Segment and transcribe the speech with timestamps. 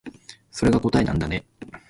[0.49, 1.43] それが答えなんだね